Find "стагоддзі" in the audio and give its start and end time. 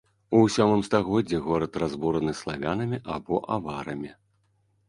0.87-1.41